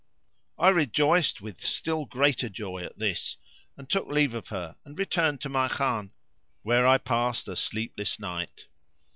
[0.57, 3.37] I rejoiced with still greater joy at this;
[3.77, 6.09] and took leave of her and returned to my Khan,
[6.63, 8.65] where I passed a sleepless night.